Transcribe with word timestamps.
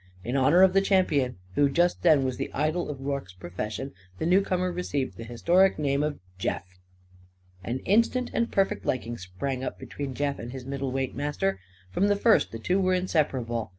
In 0.23 0.35
honour 0.35 0.63
of 0.63 0.73
the 0.73 0.81
champion 0.81 1.35
who 1.53 1.69
just 1.69 2.01
then 2.01 2.23
was 2.23 2.37
the 2.37 2.51
idol 2.55 2.89
of 2.89 3.01
Rorke's 3.01 3.35
profession, 3.35 3.93
the 4.17 4.25
newcomer 4.25 4.71
received 4.71 5.15
the 5.15 5.23
historic 5.23 5.77
name 5.77 6.01
of 6.01 6.17
"Jeff." 6.39 6.79
An 7.63 7.77
instant 7.81 8.31
and 8.33 8.51
perfect 8.51 8.83
liking 8.83 9.19
sprang 9.19 9.63
up 9.63 9.77
between 9.77 10.15
Jeff 10.15 10.39
and 10.39 10.51
his 10.53 10.65
middleweight 10.65 11.13
master. 11.13 11.59
From 11.91 12.07
the 12.07 12.15
first 12.15 12.51
the 12.51 12.57
two 12.57 12.79
were 12.79 12.95
inseparable. 12.95 13.69